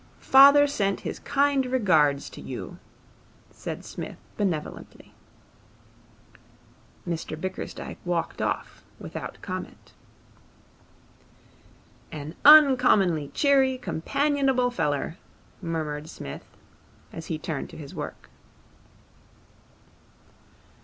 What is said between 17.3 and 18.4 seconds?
turned to his work.